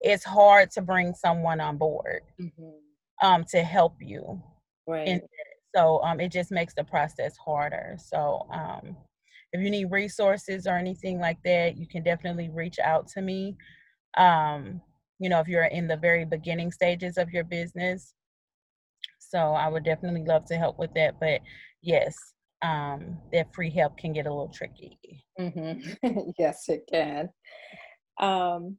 it's 0.00 0.24
hard 0.24 0.70
to 0.72 0.82
bring 0.82 1.14
someone 1.14 1.60
on 1.60 1.78
board 1.78 2.22
mm-hmm. 2.40 3.26
um, 3.26 3.44
to 3.50 3.62
help 3.62 3.96
you. 4.00 4.42
Right. 4.86 5.20
So 5.74 6.02
um, 6.02 6.20
it 6.20 6.32
just 6.32 6.50
makes 6.50 6.74
the 6.74 6.84
process 6.84 7.36
harder. 7.36 7.96
So 7.98 8.46
um, 8.52 8.96
if 9.52 9.60
you 9.60 9.70
need 9.70 9.90
resources 9.90 10.66
or 10.66 10.76
anything 10.76 11.18
like 11.18 11.38
that, 11.44 11.76
you 11.76 11.86
can 11.86 12.02
definitely 12.02 12.48
reach 12.48 12.78
out 12.78 13.08
to 13.08 13.22
me. 13.22 13.56
Um, 14.16 14.80
you 15.18 15.28
know, 15.28 15.40
if 15.40 15.48
you're 15.48 15.64
in 15.64 15.86
the 15.86 15.96
very 15.96 16.24
beginning 16.24 16.72
stages 16.72 17.16
of 17.16 17.30
your 17.30 17.44
business. 17.44 18.14
So 19.18 19.38
I 19.38 19.68
would 19.68 19.84
definitely 19.84 20.24
love 20.24 20.44
to 20.46 20.56
help 20.56 20.78
with 20.78 20.92
that. 20.94 21.18
But 21.20 21.40
yes, 21.82 22.16
um, 22.62 23.18
that 23.32 23.54
free 23.54 23.70
help 23.70 23.98
can 23.98 24.12
get 24.12 24.26
a 24.26 24.30
little 24.30 24.52
tricky. 24.54 24.98
Mm-hmm. 25.38 26.30
yes, 26.38 26.64
it 26.68 26.84
can. 26.90 27.28
Um, 28.18 28.76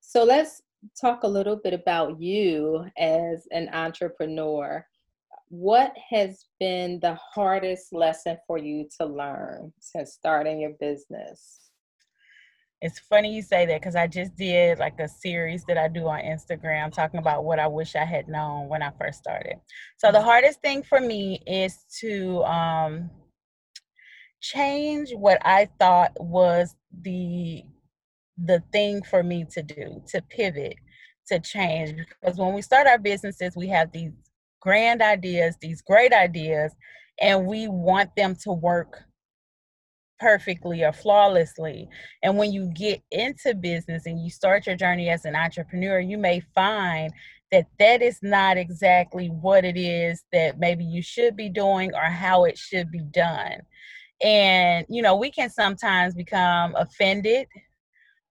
so 0.00 0.24
let's 0.24 0.62
talk 1.00 1.24
a 1.24 1.28
little 1.28 1.56
bit 1.56 1.74
about 1.74 2.20
you 2.20 2.84
as 2.96 3.46
an 3.50 3.68
entrepreneur 3.72 4.84
what 5.50 5.94
has 6.10 6.46
been 6.60 7.00
the 7.00 7.14
hardest 7.14 7.92
lesson 7.92 8.36
for 8.46 8.58
you 8.58 8.86
to 8.98 9.06
learn 9.06 9.72
since 9.80 10.12
starting 10.12 10.60
your 10.60 10.74
business? 10.80 11.67
It's 12.80 12.98
funny 13.00 13.34
you 13.34 13.42
say 13.42 13.66
that 13.66 13.80
because 13.80 13.96
I 13.96 14.06
just 14.06 14.36
did 14.36 14.78
like 14.78 14.98
a 15.00 15.08
series 15.08 15.64
that 15.64 15.76
I 15.76 15.88
do 15.88 16.06
on 16.06 16.20
Instagram 16.20 16.92
talking 16.92 17.18
about 17.18 17.44
what 17.44 17.58
I 17.58 17.66
wish 17.66 17.96
I 17.96 18.04
had 18.04 18.28
known 18.28 18.68
when 18.68 18.82
I 18.82 18.92
first 19.00 19.18
started. 19.18 19.56
So 19.96 20.12
the 20.12 20.18
mm-hmm. 20.18 20.26
hardest 20.26 20.62
thing 20.62 20.82
for 20.82 21.00
me 21.00 21.42
is 21.46 21.84
to 22.00 22.44
um, 22.44 23.10
change 24.40 25.12
what 25.12 25.38
I 25.44 25.68
thought 25.78 26.12
was 26.20 26.74
the 27.02 27.64
the 28.44 28.62
thing 28.72 29.02
for 29.02 29.24
me 29.24 29.44
to 29.50 29.62
do 29.64 30.00
to 30.06 30.22
pivot 30.22 30.76
to 31.26 31.40
change 31.40 31.96
because 31.96 32.38
when 32.38 32.54
we 32.54 32.62
start 32.62 32.86
our 32.86 32.96
businesses 32.96 33.56
we 33.56 33.66
have 33.66 33.90
these 33.90 34.12
grand 34.60 35.02
ideas, 35.02 35.56
these 35.60 35.82
great 35.82 36.12
ideas, 36.12 36.72
and 37.20 37.46
we 37.46 37.68
want 37.68 38.14
them 38.16 38.34
to 38.36 38.52
work 38.52 39.04
perfectly 40.18 40.84
or 40.84 40.92
flawlessly. 40.92 41.88
And 42.22 42.36
when 42.36 42.52
you 42.52 42.70
get 42.74 43.02
into 43.10 43.54
business 43.54 44.06
and 44.06 44.22
you 44.22 44.30
start 44.30 44.66
your 44.66 44.76
journey 44.76 45.08
as 45.08 45.24
an 45.24 45.36
entrepreneur, 45.36 46.00
you 46.00 46.18
may 46.18 46.40
find 46.54 47.12
that 47.50 47.66
that 47.78 48.02
is 48.02 48.18
not 48.22 48.56
exactly 48.56 49.28
what 49.28 49.64
it 49.64 49.76
is 49.78 50.22
that 50.32 50.58
maybe 50.58 50.84
you 50.84 51.02
should 51.02 51.36
be 51.36 51.48
doing 51.48 51.94
or 51.94 52.02
how 52.02 52.44
it 52.44 52.58
should 52.58 52.90
be 52.90 53.02
done. 53.10 53.60
And, 54.22 54.84
you 54.88 55.00
know, 55.00 55.16
we 55.16 55.30
can 55.30 55.48
sometimes 55.48 56.14
become 56.14 56.74
offended 56.76 57.46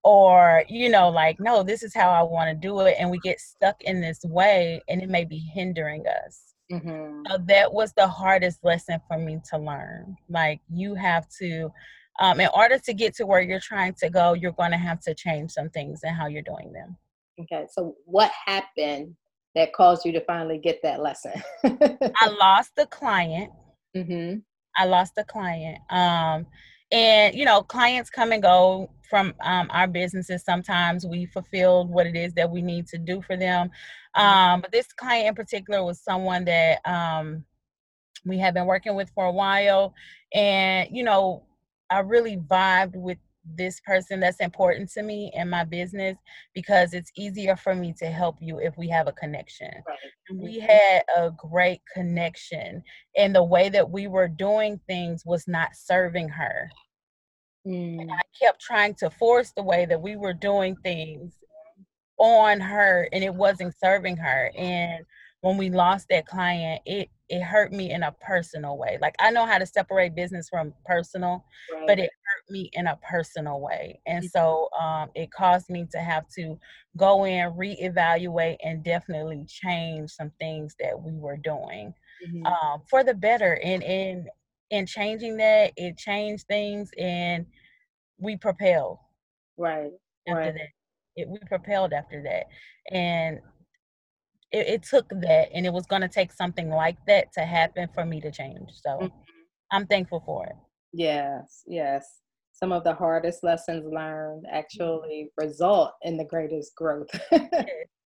or 0.04 0.64
you 0.70 0.90
know 0.90 1.10
like 1.10 1.38
no 1.38 1.64
this 1.64 1.84
is 1.84 1.94
how 1.94 2.10
i 2.10 2.22
want 2.22 2.50
to 2.50 2.68
do 2.68 2.80
it 2.82 2.96
and 2.98 3.10
we 3.10 3.20
get 3.20 3.42
stuck 3.42 3.82
in 3.82 4.00
this 4.00 4.22
way 4.24 4.82
and 4.88 5.02
it 5.02 5.10
may 5.10 5.26
be 5.26 5.38
hindering 5.38 6.06
us 6.26 6.54
mm-hmm. 6.72 7.22
so 7.30 7.38
that 7.46 7.72
was 7.72 7.94
the 7.94 8.08
hardest 8.08 8.64
lesson 8.64 9.00
for 9.08 9.18
me 9.18 9.40
to 9.50 9.58
learn 9.58 10.16
like 10.30 10.60
you 10.70 10.96
have 10.96 11.28
to 11.30 11.70
um, 12.20 12.40
in 12.40 12.50
order 12.56 12.80
to 12.80 12.94
get 12.94 13.14
to 13.16 13.26
where 13.26 13.42
you're 13.42 13.60
trying 13.60 13.94
to 13.94 14.10
go 14.10 14.34
you're 14.34 14.52
going 14.54 14.72
to 14.72 14.78
have 14.78 15.00
to 15.00 15.14
change 15.14 15.52
some 15.52 15.70
things 15.70 16.02
and 16.04 16.16
how 16.16 16.28
you're 16.28 16.42
doing 16.42 16.72
them 16.74 16.96
okay 17.40 17.66
so 17.72 17.96
what 18.06 18.32
happened 18.46 19.16
that 19.56 19.74
caused 19.74 20.06
you 20.06 20.12
to 20.12 20.22
finally 20.26 20.58
get 20.58 20.80
that 20.84 21.02
lesson 21.02 21.34
i 21.64 22.28
lost 22.40 22.72
the 22.76 22.86
client 22.88 23.52
mm-hmm. 23.96 24.38
i 24.78 24.86
lost 24.86 25.14
the 25.16 25.24
client 25.26 25.80
um, 25.90 26.46
and 26.92 27.36
you 27.36 27.46
know 27.46 27.62
clients 27.62 28.10
come 28.10 28.32
and 28.32 28.42
go 28.42 28.90
from 29.10 29.34
um, 29.42 29.68
our 29.72 29.88
businesses 29.88 30.44
sometimes 30.44 31.06
we 31.06 31.26
fulfilled 31.28 31.90
what 31.90 32.06
it 32.06 32.16
is 32.16 32.34
that 32.34 32.50
we 32.50 32.62
need 32.62 32.88
to 32.88 32.98
do 32.98 33.22
for 33.22 33.38
them. 33.38 33.70
Um, 34.18 34.62
but 34.62 34.72
this 34.72 34.88
client 34.94 35.28
in 35.28 35.36
particular 35.36 35.84
was 35.84 36.02
someone 36.02 36.46
that 36.46 36.80
um, 36.86 37.44
we 38.26 38.38
had 38.38 38.54
been 38.54 38.66
working 38.66 38.96
with 38.96 39.10
for 39.16 39.26
a 39.26 39.32
while 39.32 39.94
and 40.34 40.90
you 40.92 41.04
know 41.04 41.44
i 41.90 42.00
really 42.00 42.38
vibed 42.38 42.96
with 42.96 43.18
this 43.56 43.80
person 43.82 44.20
that's 44.20 44.40
important 44.40 44.92
to 44.92 45.04
me 45.04 45.32
in 45.34 45.50
my 45.50 45.64
business 45.64 46.18
because 46.54 46.94
it's 46.94 47.12
easier 47.16 47.56
for 47.56 47.74
me 47.74 47.94
to 47.98 48.08
help 48.08 48.38
you 48.42 48.60
if 48.60 48.78
we 48.78 48.90
have 48.90 49.08
a 49.08 49.14
connection. 49.14 49.72
Right. 49.88 49.98
We 50.34 50.58
mm-hmm. 50.58 50.66
had 50.66 51.04
a 51.16 51.32
great 51.32 51.82
connection, 51.94 52.84
and 53.16 53.34
the 53.34 53.44
way 53.44 53.70
that 53.70 53.90
we 53.90 54.08
were 54.08 54.28
doing 54.28 54.80
things 54.88 55.24
was 55.26 55.48
not 55.48 55.70
serving 55.76 56.30
her. 56.30 56.70
Mm. 57.66 58.02
And 58.02 58.12
I 58.12 58.22
kept 58.40 58.62
trying 58.62 58.96
to 58.96 59.10
force 59.10 59.52
the 59.56 59.64
way 59.64 59.86
that 59.86 60.02
we 60.02 60.16
were 60.16 60.34
doing 60.34 60.76
things 60.84 61.34
on 62.18 62.60
her, 62.60 63.08
and 63.12 63.24
it 63.24 63.34
wasn't 63.34 63.76
serving 63.80 64.18
her. 64.18 64.52
And 64.58 65.06
when 65.42 65.58
we 65.58 65.70
lost 65.70 66.08
that 66.10 66.26
client, 66.26 66.82
it 66.86 67.10
it 67.30 67.42
hurt 67.42 67.74
me 67.74 67.92
in 67.92 68.04
a 68.04 68.12
personal 68.22 68.78
way. 68.78 68.98
Like 69.02 69.16
I 69.20 69.32
know 69.32 69.46
how 69.46 69.58
to 69.58 69.66
separate 69.66 70.16
business 70.16 70.48
from 70.50 70.74
personal, 70.86 71.44
right. 71.74 71.86
but 71.86 72.00
it 72.00 72.10
hurt 72.10 72.52
me 72.52 72.70
in 72.74 72.88
a 72.88 72.98
personal 72.98 73.60
way. 73.60 74.00
And 74.06 74.24
so 74.24 74.70
um, 74.80 75.10
it 75.14 75.30
caused 75.32 75.70
me 75.70 75.86
to 75.92 76.00
have 76.00 76.28
to 76.38 76.58
go 76.96 77.26
in, 77.26 77.52
reevaluate, 77.52 78.58
and 78.64 78.84
definitely 78.84 79.46
change 79.46 80.12
some 80.12 80.32
things 80.40 80.76
that 80.80 81.00
we 81.00 81.14
were 81.14 81.38
doing 81.38 81.94
mm-hmm. 82.26 82.46
um, 82.46 82.82
for 82.90 83.04
the 83.04 83.14
better. 83.14 83.60
And 83.64 83.84
in 83.84 84.28
in 84.70 84.86
changing 84.86 85.38
that, 85.38 85.74
it 85.78 85.98
changed 85.98 86.46
things, 86.48 86.92
and 86.98 87.46
we 88.18 88.38
propelled. 88.38 89.00
Right. 89.58 89.92
After 90.28 90.42
right. 90.42 90.62
It, 91.18 91.28
we 91.28 91.40
propelled 91.50 91.92
after 91.92 92.24
that, 92.24 92.46
and 92.96 93.40
it, 94.52 94.68
it 94.68 94.84
took 94.84 95.10
that 95.10 95.50
and 95.54 95.66
it 95.66 95.74
was 95.74 95.86
going 95.86 96.02
to 96.02 96.08
take 96.08 96.32
something 96.32 96.70
like 96.70 96.98
that 97.08 97.32
to 97.34 97.42
happen 97.42 97.88
for 97.94 98.06
me 98.06 98.22
to 98.22 98.32
change. 98.32 98.70
So 98.72 98.90
mm-hmm. 98.90 99.18
i'm 99.72 99.86
thankful 99.88 100.24
for 100.26 100.46
it. 100.46 100.56
Yes 100.94 101.64
yes. 101.68 102.20
Some 102.54 102.72
of 102.72 102.84
the 102.84 102.94
hardest 102.94 103.44
lessons 103.44 103.86
learned 103.86 104.46
mm-hmm. 104.46 104.56
actually 104.56 105.30
result 105.38 105.94
in 106.02 106.18
the 106.18 106.26
greatest 106.26 106.76
growth. 106.76 107.10
Yes. 107.32 107.66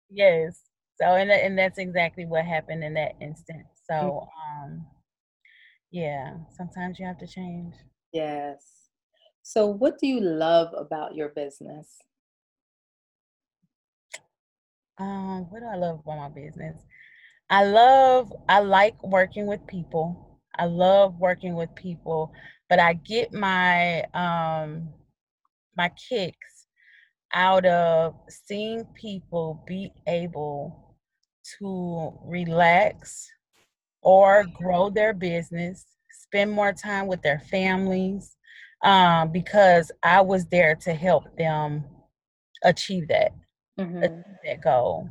yes. 0.09 0.61
So 0.99 1.15
and, 1.15 1.31
and 1.31 1.57
that's 1.57 1.77
exactly 1.77 2.25
what 2.25 2.45
happened 2.45 2.83
in 2.83 2.93
that 2.95 3.13
instance. 3.21 3.67
So 3.89 3.93
mm-hmm. 3.95 4.65
um 4.65 4.85
yeah 5.91 6.35
sometimes 6.55 6.99
you 6.99 7.05
have 7.05 7.17
to 7.19 7.27
change. 7.27 7.73
Yes. 8.13 8.65
So 9.43 9.65
what 9.65 9.97
do 9.99 10.07
you 10.07 10.21
love 10.21 10.73
about 10.77 11.15
your 11.15 11.29
business 11.29 11.97
um, 14.99 15.47
what 15.49 15.61
do 15.61 15.67
I 15.67 15.75
love 15.75 16.01
about 16.01 16.17
my 16.17 16.29
business? 16.29 16.77
I 17.49 17.65
love, 17.65 18.33
I 18.49 18.59
like 18.59 19.01
working 19.03 19.47
with 19.47 19.65
people. 19.67 20.39
I 20.57 20.65
love 20.65 21.19
working 21.19 21.55
with 21.55 21.73
people, 21.75 22.33
but 22.69 22.79
I 22.79 22.93
get 22.93 23.33
my 23.33 24.03
um 24.13 24.89
my 25.77 25.89
kicks 26.09 26.67
out 27.33 27.65
of 27.65 28.15
seeing 28.29 28.85
people 28.95 29.63
be 29.67 29.91
able 30.07 30.95
to 31.59 32.13
relax 32.25 33.29
or 34.01 34.45
grow 34.45 34.89
their 34.89 35.13
business, 35.13 35.85
spend 36.11 36.51
more 36.51 36.73
time 36.73 37.07
with 37.07 37.21
their 37.21 37.39
families, 37.39 38.37
um, 38.83 39.31
because 39.31 39.91
I 40.03 40.21
was 40.21 40.45
there 40.47 40.75
to 40.83 40.93
help 40.93 41.37
them 41.37 41.85
achieve 42.63 43.07
that 43.09 43.33
mm-hmm. 43.79 44.21
that 44.45 44.61
goal. 44.63 45.09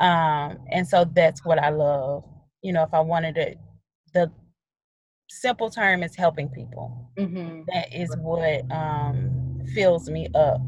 Um, 0.00 0.58
and 0.70 0.86
so 0.86 1.04
that's 1.04 1.44
what 1.44 1.58
I 1.58 1.68
love. 1.68 2.24
You 2.62 2.72
know, 2.72 2.82
if 2.82 2.94
I 2.94 3.00
wanted 3.00 3.34
to, 3.36 3.54
the 4.14 4.32
simple 5.28 5.70
term 5.70 6.02
is 6.02 6.14
helping 6.14 6.48
people. 6.48 7.10
Mm-hmm. 7.18 7.62
That 7.72 7.92
is 7.94 8.14
what 8.18 8.70
um, 8.70 9.60
fills 9.74 10.08
me 10.08 10.28
up. 10.34 10.60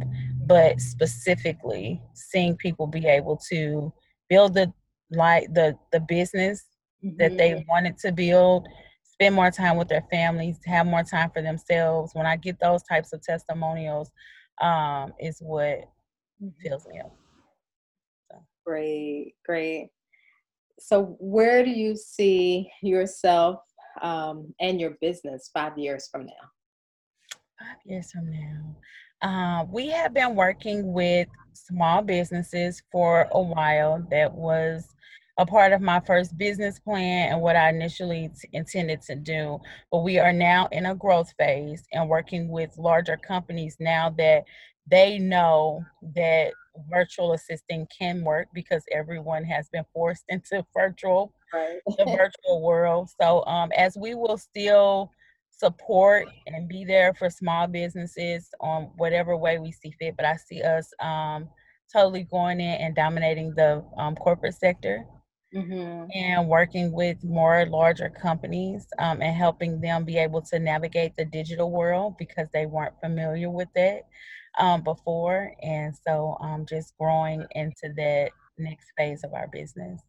But 0.46 0.80
specifically, 0.80 2.02
seeing 2.14 2.56
people 2.56 2.86
be 2.86 3.06
able 3.06 3.38
to 3.50 3.92
build 4.28 4.54
the 4.54 4.72
like 5.10 5.52
the 5.54 5.76
the 5.92 6.00
business 6.00 6.64
mm-hmm. 7.04 7.16
that 7.18 7.36
they 7.36 7.52
mm-hmm. 7.52 7.68
wanted 7.68 7.98
to 7.98 8.12
build, 8.12 8.66
spend 9.04 9.34
more 9.34 9.50
time 9.50 9.76
with 9.76 9.88
their 9.88 10.04
families, 10.10 10.58
have 10.66 10.86
more 10.86 11.02
time 11.02 11.30
for 11.30 11.40
themselves. 11.40 12.14
When 12.14 12.26
I 12.26 12.36
get 12.36 12.60
those 12.60 12.82
types 12.82 13.12
of 13.12 13.22
testimonials, 13.22 14.10
um, 14.60 15.12
is 15.20 15.38
what. 15.40 15.88
Fills 16.62 16.86
me 16.86 17.00
up. 17.00 17.14
So. 18.30 18.38
Great, 18.66 19.34
great. 19.44 19.90
So, 20.78 21.16
where 21.20 21.64
do 21.64 21.70
you 21.70 21.96
see 21.96 22.70
yourself 22.82 23.60
um, 24.02 24.54
and 24.60 24.80
your 24.80 24.96
business 25.00 25.50
five 25.52 25.78
years 25.78 26.08
from 26.10 26.26
now? 26.26 26.32
Five 27.58 27.78
years 27.84 28.10
from 28.10 28.30
now. 28.30 28.76
Uh, 29.22 29.64
we 29.70 29.88
have 29.88 30.12
been 30.12 30.34
working 30.34 30.92
with 30.92 31.28
small 31.52 32.02
businesses 32.02 32.82
for 32.90 33.28
a 33.32 33.40
while. 33.40 34.04
That 34.10 34.34
was 34.34 34.94
a 35.38 35.46
part 35.46 35.72
of 35.72 35.80
my 35.80 36.00
first 36.00 36.36
business 36.38 36.78
plan 36.78 37.32
and 37.32 37.40
what 37.40 37.56
I 37.56 37.68
initially 37.68 38.30
t- 38.40 38.48
intended 38.52 39.02
to 39.02 39.16
do. 39.16 39.58
But 39.90 40.00
we 40.00 40.18
are 40.18 40.32
now 40.32 40.68
in 40.70 40.86
a 40.86 40.94
growth 40.94 41.32
phase 41.38 41.84
and 41.92 42.08
working 42.08 42.48
with 42.48 42.76
larger 42.78 43.16
companies 43.16 43.76
now 43.80 44.10
that 44.18 44.44
they 44.90 45.18
know 45.18 45.84
that 46.14 46.52
virtual 46.90 47.32
assisting 47.32 47.86
can 47.96 48.22
work 48.22 48.48
because 48.52 48.82
everyone 48.92 49.44
has 49.44 49.68
been 49.68 49.84
forced 49.92 50.24
into 50.28 50.64
virtual 50.74 51.32
right. 51.52 51.80
the 51.86 52.04
virtual 52.04 52.62
world. 52.62 53.10
So 53.20 53.44
um, 53.46 53.70
as 53.76 53.96
we 53.96 54.14
will 54.14 54.38
still 54.38 55.10
support 55.50 56.26
and 56.46 56.68
be 56.68 56.84
there 56.84 57.14
for 57.14 57.30
small 57.30 57.66
businesses 57.66 58.50
on 58.60 58.90
whatever 58.96 59.36
way 59.36 59.58
we 59.58 59.70
see 59.70 59.94
fit, 59.98 60.16
but 60.16 60.26
I 60.26 60.36
see 60.36 60.62
us 60.62 60.92
um, 61.00 61.48
totally 61.92 62.24
going 62.24 62.60
in 62.60 62.80
and 62.80 62.94
dominating 62.94 63.54
the 63.54 63.84
um, 63.96 64.16
corporate 64.16 64.54
sector. 64.54 65.04
Mm-hmm. 65.54 66.10
And 66.12 66.48
working 66.48 66.90
with 66.90 67.22
more 67.22 67.64
larger 67.66 68.10
companies 68.10 68.88
um, 68.98 69.22
and 69.22 69.36
helping 69.36 69.80
them 69.80 70.04
be 70.04 70.18
able 70.18 70.42
to 70.42 70.58
navigate 70.58 71.14
the 71.16 71.24
digital 71.24 71.70
world 71.70 72.16
because 72.18 72.48
they 72.52 72.66
weren't 72.66 72.98
familiar 73.00 73.48
with 73.48 73.68
it 73.76 74.04
um, 74.58 74.82
before. 74.82 75.52
And 75.62 75.94
so 76.06 76.36
um, 76.40 76.66
just 76.66 76.96
growing 76.98 77.44
into 77.52 77.92
that 77.96 78.30
next 78.58 78.92
phase 78.96 79.24
of 79.24 79.34
our 79.34 79.48
business. 79.48 80.00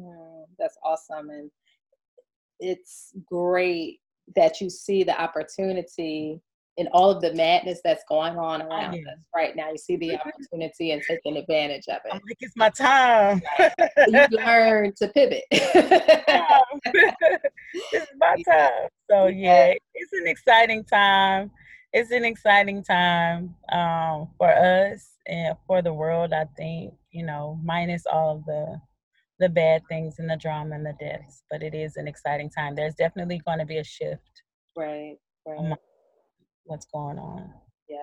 Mm, 0.00 0.44
that's 0.58 0.76
awesome. 0.84 1.30
And 1.30 1.50
it's 2.60 3.12
great 3.26 4.00
that 4.36 4.60
you 4.60 4.70
see 4.70 5.02
the 5.02 5.20
opportunity 5.20 6.40
in 6.78 6.88
all 6.92 7.10
of 7.10 7.20
the 7.20 7.34
madness 7.34 7.80
that's 7.84 8.02
going 8.08 8.38
on 8.38 8.62
around 8.62 8.94
us 8.94 9.18
right 9.34 9.54
now. 9.54 9.70
You 9.70 9.76
see 9.76 9.96
the 9.96 10.16
opportunity 10.16 10.92
and 10.92 11.02
taking 11.02 11.36
advantage 11.36 11.84
of 11.88 11.98
it. 12.04 12.12
I'm 12.12 12.20
like, 12.26 12.38
it's 12.40 12.56
my 12.56 12.70
time. 12.70 13.42
you 14.08 14.26
learn 14.38 14.94
to 14.96 15.08
pivot. 15.08 15.44
it's 17.92 18.12
my 18.18 18.36
time. 18.48 18.88
So 19.10 19.26
yeah, 19.26 19.74
it's 19.94 20.12
an 20.14 20.26
exciting 20.26 20.84
time. 20.84 21.50
It's 21.92 22.10
an 22.10 22.24
exciting 22.24 22.82
time 22.82 23.54
um, 23.70 24.28
for 24.38 24.48
us 24.48 25.10
and 25.26 25.56
for 25.66 25.82
the 25.82 25.92
world. 25.92 26.32
I 26.32 26.46
think 26.56 26.94
you 27.12 27.24
know, 27.24 27.60
minus 27.62 28.04
all 28.10 28.36
of 28.36 28.44
the 28.46 28.80
the 29.38 29.48
bad 29.48 29.82
things 29.88 30.18
and 30.18 30.30
the 30.30 30.36
drama 30.36 30.74
and 30.74 30.86
the 30.86 30.94
deaths. 31.00 31.42
But 31.50 31.62
it 31.62 31.74
is 31.74 31.96
an 31.96 32.06
exciting 32.06 32.50
time. 32.50 32.74
There's 32.74 32.94
definitely 32.94 33.40
going 33.44 33.58
to 33.58 33.66
be 33.66 33.78
a 33.78 33.84
shift. 33.84 34.42
Right. 34.76 35.16
Right. 35.46 35.76
What's 36.64 36.86
going 36.86 37.18
on? 37.18 37.52
Yes. 37.88 38.00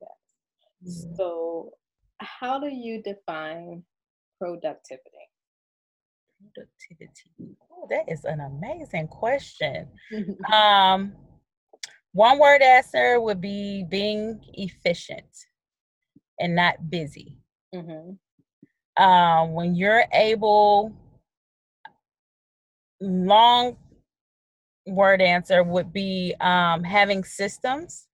Yes. 0.00 1.04
Mm-hmm. 1.06 1.16
So, 1.16 1.72
how 2.18 2.58
do 2.58 2.68
you 2.68 3.02
define 3.02 3.82
productivity? 4.38 5.00
Productivity. 6.54 7.56
Oh, 7.70 7.86
that 7.90 8.10
is 8.10 8.24
an 8.24 8.40
amazing 8.40 9.08
question. 9.08 9.88
um, 10.52 11.12
one 12.12 12.38
word 12.38 12.62
answer 12.62 13.20
would 13.20 13.40
be 13.40 13.84
being 13.88 14.40
efficient 14.54 15.26
and 16.38 16.54
not 16.54 16.90
busy. 16.90 17.38
Mm-hmm 17.74 18.12
um, 19.00 19.54
when 19.54 19.74
you're 19.74 20.04
able, 20.12 20.92
long 23.00 23.76
word 24.86 25.22
answer 25.22 25.62
would 25.62 25.92
be 25.92 26.34
um, 26.40 26.84
having 26.84 27.24
systems 27.24 28.06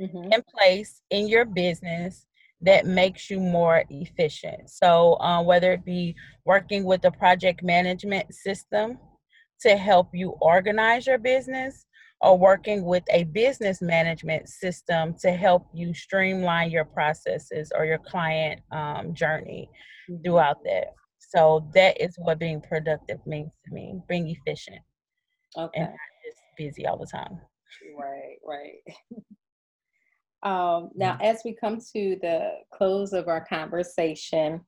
mm-hmm. 0.00 0.32
in 0.32 0.42
place 0.42 1.02
in 1.10 1.28
your 1.28 1.44
business 1.44 2.26
that 2.62 2.86
makes 2.86 3.30
you 3.30 3.38
more 3.38 3.84
efficient. 3.90 4.70
So, 4.70 5.14
uh, 5.20 5.42
whether 5.42 5.72
it 5.72 5.84
be 5.84 6.14
working 6.44 6.84
with 6.84 7.04
a 7.04 7.10
project 7.10 7.62
management 7.62 8.34
system 8.34 8.98
to 9.60 9.76
help 9.76 10.08
you 10.14 10.36
organize 10.40 11.06
your 11.06 11.18
business, 11.18 11.86
or 12.20 12.38
working 12.38 12.84
with 12.84 13.04
a 13.10 13.24
business 13.24 13.80
management 13.80 14.48
system 14.48 15.14
to 15.20 15.32
help 15.32 15.66
you 15.72 15.94
streamline 15.94 16.70
your 16.70 16.84
processes 16.84 17.72
or 17.74 17.84
your 17.84 17.98
client 17.98 18.60
um, 18.72 19.14
journey 19.14 19.68
mm-hmm. 20.10 20.22
throughout 20.22 20.62
that. 20.64 20.88
So 21.18 21.66
that 21.74 22.00
is 22.00 22.14
what 22.18 22.38
being 22.38 22.60
productive 22.60 23.24
means 23.26 23.52
to 23.66 23.74
me, 23.74 24.00
being 24.08 24.28
efficient. 24.28 24.80
Okay. 25.56 25.80
And 25.80 25.88
not 25.88 25.98
just 26.26 26.38
busy 26.58 26.86
all 26.86 26.98
the 26.98 27.06
time. 27.06 27.40
Right, 27.98 28.36
right. 28.44 28.82
um, 30.42 30.90
now, 30.94 31.12
mm-hmm. 31.12 31.22
as 31.22 31.40
we 31.44 31.54
come 31.54 31.78
to 31.94 32.18
the 32.20 32.50
close 32.72 33.12
of 33.12 33.28
our 33.28 33.44
conversation, 33.46 34.60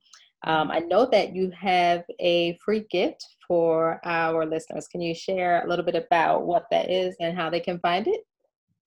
um, 0.45 0.71
I 0.71 0.79
know 0.79 1.07
that 1.11 1.33
you 1.33 1.51
have 1.51 2.03
a 2.19 2.57
free 2.63 2.85
gift 2.89 3.25
for 3.47 4.01
our 4.03 4.45
listeners. 4.45 4.87
Can 4.87 5.01
you 5.01 5.15
share 5.15 5.63
a 5.63 5.69
little 5.69 5.85
bit 5.85 5.95
about 5.95 6.45
what 6.45 6.65
that 6.71 6.89
is 6.89 7.15
and 7.19 7.37
how 7.37 7.49
they 7.49 7.59
can 7.59 7.79
find 7.79 8.07
it? 8.07 8.21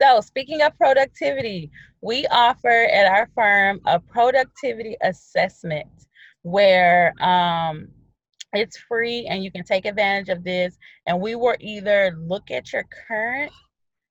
So, 0.03 0.21
speaking 0.21 0.61
of 0.61 0.77
productivity, 0.77 1.71
we 2.03 2.27
offer 2.27 2.69
at 2.69 3.07
our 3.07 3.31
firm 3.35 3.81
a 3.87 3.99
productivity 3.99 4.97
assessment 5.03 5.89
where 6.43 7.15
um, 7.23 7.89
it's 8.53 8.77
free 8.77 9.27
and 9.27 9.43
you 9.43 9.51
can 9.51 9.65
take 9.65 9.87
advantage 9.87 10.29
of 10.29 10.45
this. 10.45 10.77
And 11.07 11.21
we 11.21 11.35
will 11.35 11.57
either 11.61 12.15
look 12.21 12.51
at 12.51 12.73
your 12.73 12.85
current 13.09 13.51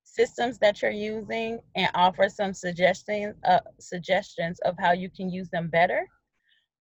systems 0.03 0.58
that 0.60 0.81
you're 0.81 0.91
using 0.91 1.60
and 1.75 1.89
offer 1.93 2.29
some 2.29 2.53
suggestions 2.53 3.36
uh, 3.47 3.60
suggestions 3.79 4.60
of 4.62 4.75
how 4.79 4.93
you 4.93 5.10
can 5.10 5.29
use 5.29 5.49
them 5.49 5.69
better 5.69 6.08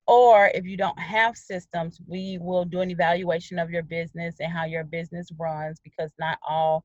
or 0.07 0.51
if 0.55 0.64
you 0.64 0.77
don't 0.77 0.99
have 0.99 1.37
systems, 1.37 2.01
we 2.07 2.38
will 2.40 2.64
do 2.64 2.81
an 2.81 2.90
evaluation 2.90 3.59
of 3.59 3.71
your 3.71 3.83
business 3.83 4.37
and 4.40 4.53
how 4.53 4.64
your 4.64 4.85
business 4.85 5.29
runs 5.38 5.81
because 5.83 6.12
not 6.19 6.38
all 6.47 6.85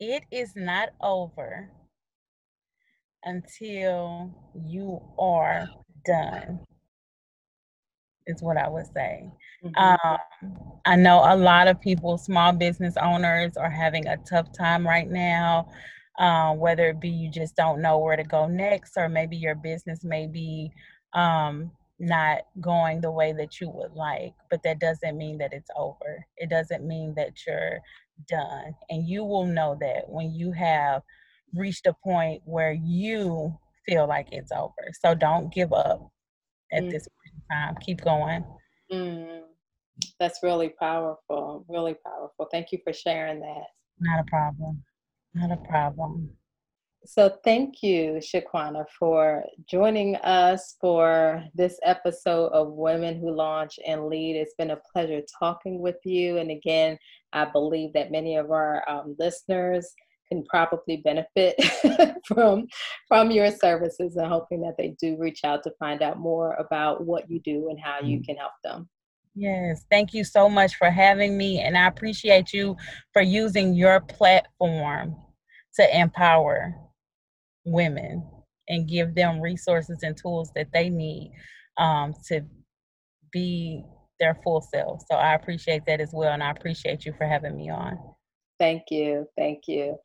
It 0.00 0.22
is 0.30 0.54
not 0.56 0.90
over 1.02 1.70
until 3.22 4.34
you 4.54 5.02
are 5.18 5.68
done 6.06 6.60
is 8.26 8.42
what 8.42 8.56
I 8.56 8.68
would 8.68 8.86
say. 8.94 9.30
Mm-hmm. 9.64 10.08
Um, 10.08 10.78
I 10.84 10.96
know 10.96 11.20
a 11.24 11.36
lot 11.36 11.68
of 11.68 11.80
people, 11.80 12.18
small 12.18 12.52
business 12.52 12.96
owners, 13.00 13.56
are 13.56 13.70
having 13.70 14.06
a 14.06 14.16
tough 14.18 14.52
time 14.52 14.86
right 14.86 15.08
now. 15.08 15.68
Uh, 16.18 16.52
whether 16.54 16.90
it 16.90 17.00
be 17.00 17.08
you 17.08 17.28
just 17.28 17.56
don't 17.56 17.82
know 17.82 17.98
where 17.98 18.16
to 18.16 18.22
go 18.22 18.46
next, 18.46 18.92
or 18.96 19.08
maybe 19.08 19.36
your 19.36 19.56
business 19.56 20.04
may 20.04 20.28
be 20.28 20.70
um, 21.12 21.72
not 21.98 22.42
going 22.60 23.00
the 23.00 23.10
way 23.10 23.32
that 23.32 23.60
you 23.60 23.68
would 23.68 23.92
like. 23.94 24.32
But 24.48 24.62
that 24.62 24.78
doesn't 24.78 25.18
mean 25.18 25.38
that 25.38 25.52
it's 25.52 25.70
over. 25.76 26.24
It 26.36 26.50
doesn't 26.50 26.86
mean 26.86 27.14
that 27.16 27.32
you're 27.44 27.80
done. 28.28 28.74
And 28.90 29.08
you 29.08 29.24
will 29.24 29.46
know 29.46 29.76
that 29.80 30.08
when 30.08 30.32
you 30.32 30.52
have 30.52 31.02
reached 31.52 31.86
a 31.86 31.94
point 32.04 32.42
where 32.44 32.72
you 32.72 33.56
feel 33.86 34.06
like 34.06 34.28
it's 34.32 34.52
over. 34.52 34.72
So 35.00 35.14
don't 35.14 35.52
give 35.52 35.72
up 35.72 36.10
at 36.72 36.84
mm. 36.84 36.90
this 36.90 37.08
time. 37.50 37.76
Keep 37.80 38.02
going. 38.02 38.44
Mm. 38.92 39.42
That's 40.18 40.40
really 40.42 40.70
powerful. 40.70 41.64
Really 41.68 41.96
powerful. 42.04 42.48
Thank 42.50 42.72
you 42.72 42.78
for 42.84 42.92
sharing 42.92 43.40
that. 43.40 43.64
Not 44.00 44.20
a 44.20 44.24
problem. 44.24 44.82
Not 45.34 45.52
a 45.52 45.56
problem. 45.68 46.30
So, 47.06 47.36
thank 47.44 47.82
you, 47.82 48.18
Shaquana, 48.18 48.86
for 48.98 49.44
joining 49.68 50.16
us 50.16 50.76
for 50.80 51.44
this 51.54 51.78
episode 51.82 52.46
of 52.46 52.72
Women 52.72 53.20
Who 53.20 53.30
Launch 53.30 53.78
and 53.86 54.06
Lead. 54.06 54.36
It's 54.36 54.54
been 54.56 54.70
a 54.70 54.80
pleasure 54.90 55.20
talking 55.38 55.80
with 55.80 55.98
you. 56.04 56.38
And 56.38 56.50
again, 56.50 56.96
I 57.34 57.44
believe 57.44 57.92
that 57.92 58.10
many 58.10 58.36
of 58.36 58.50
our 58.50 58.88
um, 58.88 59.16
listeners 59.18 59.92
can 60.28 60.44
probably 60.44 60.98
benefit 60.98 61.54
from 62.26 62.66
from 63.08 63.30
your 63.30 63.50
services 63.50 64.16
and 64.16 64.26
hoping 64.26 64.60
that 64.62 64.74
they 64.78 64.94
do 65.00 65.16
reach 65.18 65.40
out 65.44 65.62
to 65.62 65.70
find 65.78 66.02
out 66.02 66.18
more 66.18 66.54
about 66.54 67.04
what 67.04 67.30
you 67.30 67.40
do 67.40 67.68
and 67.70 67.78
how 67.80 68.00
you 68.00 68.18
mm. 68.18 68.24
can 68.24 68.36
help 68.36 68.52
them. 68.62 68.88
Yes, 69.34 69.84
thank 69.90 70.14
you 70.14 70.22
so 70.22 70.48
much 70.48 70.76
for 70.76 70.90
having 70.90 71.36
me 71.36 71.60
and 71.60 71.76
I 71.76 71.88
appreciate 71.88 72.52
you 72.52 72.76
for 73.12 73.22
using 73.22 73.74
your 73.74 74.00
platform 74.00 75.16
to 75.74 75.98
empower 75.98 76.74
women 77.64 78.24
and 78.68 78.88
give 78.88 79.14
them 79.14 79.40
resources 79.40 79.98
and 80.02 80.16
tools 80.16 80.50
that 80.54 80.68
they 80.72 80.88
need 80.88 81.32
um, 81.78 82.14
to 82.28 82.42
be 83.32 83.84
their 84.20 84.38
full 84.44 84.60
self. 84.60 85.02
So 85.10 85.16
I 85.16 85.34
appreciate 85.34 85.82
that 85.86 86.00
as 86.00 86.10
well 86.12 86.32
and 86.32 86.42
I 86.42 86.52
appreciate 86.52 87.04
you 87.04 87.12
for 87.18 87.26
having 87.26 87.56
me 87.56 87.70
on. 87.70 87.98
Thank 88.58 88.84
you. 88.90 89.28
Thank 89.36 89.68
you. 89.68 89.98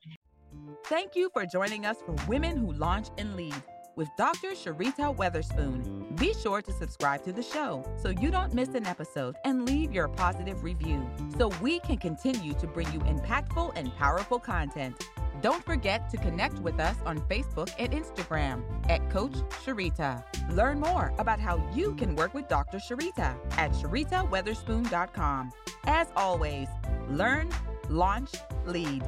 Thank 0.86 1.14
you 1.14 1.30
for 1.32 1.46
joining 1.46 1.86
us 1.86 1.98
for 2.04 2.14
Women 2.26 2.56
Who 2.56 2.72
Launch 2.72 3.08
and 3.18 3.36
Lead 3.36 3.54
with 3.96 4.08
Dr. 4.16 4.52
Sharita 4.52 5.14
Weatherspoon. 5.16 6.18
Be 6.18 6.32
sure 6.34 6.62
to 6.62 6.72
subscribe 6.72 7.22
to 7.24 7.32
the 7.32 7.42
show 7.42 7.84
so 8.02 8.08
you 8.08 8.30
don't 8.30 8.54
miss 8.54 8.70
an 8.70 8.86
episode 8.86 9.36
and 9.44 9.66
leave 9.66 9.92
your 9.92 10.08
positive 10.08 10.64
review 10.64 11.08
so 11.36 11.48
we 11.60 11.80
can 11.80 11.98
continue 11.98 12.54
to 12.54 12.66
bring 12.66 12.90
you 12.92 13.00
impactful 13.00 13.72
and 13.76 13.94
powerful 13.96 14.38
content. 14.38 14.96
Don't 15.42 15.64
forget 15.64 16.10
to 16.10 16.16
connect 16.16 16.58
with 16.60 16.78
us 16.80 16.96
on 17.06 17.18
Facebook 17.22 17.70
and 17.78 17.92
Instagram 17.92 18.62
at 18.90 19.08
Coach 19.10 19.34
Sharita. 19.64 20.22
Learn 20.50 20.80
more 20.80 21.14
about 21.18 21.40
how 21.40 21.62
you 21.74 21.94
can 21.94 22.14
work 22.14 22.34
with 22.34 22.48
Dr. 22.48 22.78
Sharita 22.78 23.36
at 23.56 23.72
sharitaweatherspoon.com. 23.72 25.52
As 25.84 26.08
always, 26.16 26.68
learn, 27.08 27.48
launch, 27.90 28.30
lead. 28.66 29.02